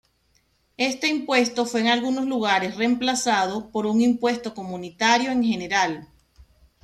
Este 0.77 1.09
impuesto 1.09 1.67
fue 1.67 1.81
en 1.81 1.87
algunos 1.89 2.25
lugares 2.25 2.75
reemplazado 2.75 3.69
por 3.69 3.85
un 3.85 4.01
impuesto 4.01 4.55
comunitario 4.55 5.29
en 5.29 5.43
general. 5.43 6.09